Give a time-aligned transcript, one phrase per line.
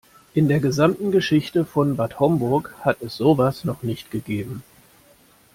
[0.33, 4.63] In der gesamten Geschichte von Bad Homburg hat es sowas noch nicht gegeben.